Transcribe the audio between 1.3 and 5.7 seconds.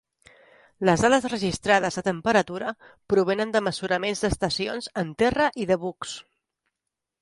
registrades de temperatura provenen de mesuraments d’estacions en terra